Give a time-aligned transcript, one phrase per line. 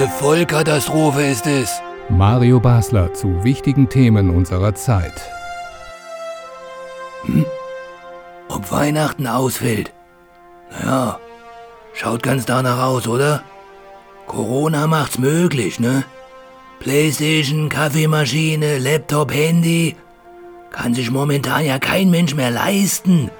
[0.00, 1.82] Eine Vollkatastrophe ist es.
[2.08, 5.12] Mario Basler zu wichtigen Themen unserer Zeit.
[7.26, 7.44] Hm?
[8.48, 9.92] Ob Weihnachten ausfällt?
[10.70, 11.20] Naja,
[11.92, 13.42] schaut ganz danach aus, oder?
[14.26, 16.04] Corona macht's möglich, ne?
[16.78, 19.96] Playstation, Kaffeemaschine, Laptop, Handy.
[20.70, 23.30] Kann sich momentan ja kein Mensch mehr leisten.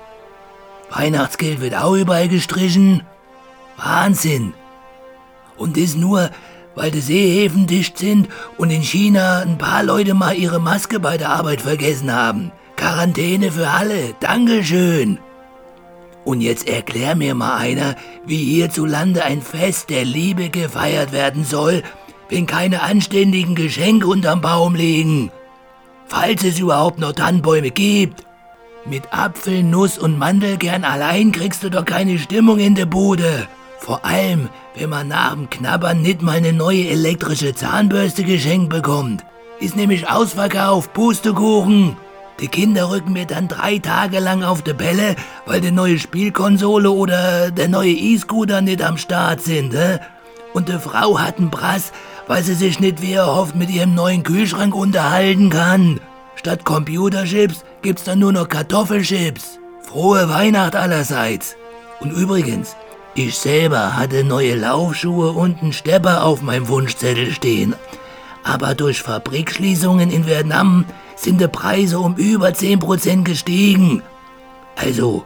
[0.91, 3.03] Weihnachtsgeld wird auch überall gestrichen.
[3.79, 4.53] Wahnsinn.
[5.57, 6.31] Und das nur,
[6.75, 11.19] weil die Seehäfen dicht sind und in China ein paar Leute mal ihre Maske bei
[11.19, 12.53] der Arbeit vergessen haben.
[12.77, 14.15] Quarantäne für alle.
[14.21, 15.19] Dankeschön.
[16.25, 21.83] Und jetzt erklär mir mal einer, wie hierzulande ein Fest der Liebe gefeiert werden soll,
[22.29, 25.31] wenn keine anständigen Geschenke unterm Baum liegen.
[26.07, 28.25] Falls es überhaupt noch Tannenbäume gibt.
[28.87, 33.47] Mit Apfel, Nuss und Mandelkern allein kriegst du doch keine Stimmung in der Bude.
[33.81, 39.25] Vor allem, wenn man nach dem Knabbern nicht mal eine neue elektrische Zahnbürste geschenkt bekommt.
[39.59, 41.97] Ist nämlich ausverkauft, Pustekuchen.
[42.41, 46.91] Die Kinder rücken mir dann drei Tage lang auf die Bälle, weil die neue Spielkonsole
[46.91, 49.73] oder der neue E-Scooter nicht am Start sind.
[49.73, 49.99] Hä?
[50.53, 51.93] Und die Frau hat einen Brass,
[52.27, 56.01] weil sie sich nicht wie erhofft mit ihrem neuen Kühlschrank unterhalten kann.
[56.37, 59.59] Statt Computerchips gibt's dann nur noch Kartoffelchips.
[59.89, 61.57] Frohe Weihnacht allerseits.
[62.01, 62.77] Und übrigens,
[63.27, 67.75] ich selber hatte neue Laufschuhe und einen Stepper auf meinem Wunschzettel stehen.
[68.45, 70.85] Aber durch Fabrikschließungen in Vietnam
[71.17, 74.03] sind die Preise um über 10% gestiegen.
[74.77, 75.25] Also,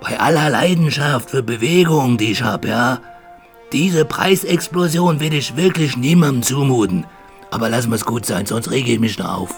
[0.00, 3.00] bei aller Leidenschaft für Bewegung, die ich hab, ja,
[3.72, 7.06] diese Preisexplosion will ich wirklich niemandem zumuten.
[7.50, 9.54] Aber lassen wir es gut sein, sonst rege ich mich noch auf.